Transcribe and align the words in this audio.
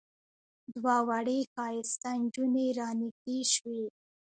دوه 0.75 0.95
وړې 1.07 1.39
ښایسته 1.53 2.09
نجونې 2.21 2.67
را 2.79 2.89
نږدې 3.01 3.39
شوې. 3.53 3.83